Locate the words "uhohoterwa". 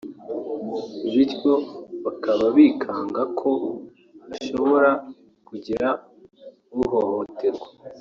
6.81-7.67